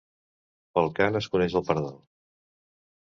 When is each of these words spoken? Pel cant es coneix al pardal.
Pel 0.77 0.89
cant 0.99 1.19
es 1.21 1.29
coneix 1.35 1.59
al 1.61 1.67
pardal. 1.71 1.95